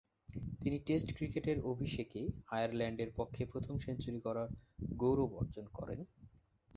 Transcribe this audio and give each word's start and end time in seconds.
তিনি 0.61 0.77
test 0.79 1.09
cricket 1.17 1.45
অভিষেকে 1.63 2.21
আয়ারল্যান্ডের 2.51 3.09
পক্ষে 3.15 3.43
প্রথম 3.45 3.75
সেঞ্চুরি 3.77 4.19
করার 4.19 4.49
গৌরব 4.95 5.31
অর্জন 5.33 5.65
করেন। 5.73 5.99